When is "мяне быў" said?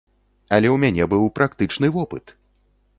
0.85-1.29